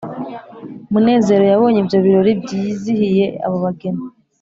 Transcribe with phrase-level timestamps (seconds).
[0.91, 4.03] munezero yabonye ibyo birori byizihiye abo bageni,